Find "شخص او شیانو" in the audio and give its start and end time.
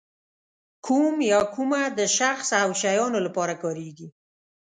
2.17-3.19